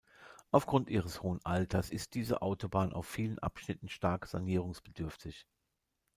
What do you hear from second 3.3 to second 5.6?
Abschnitten stark sanierungsbedürftig.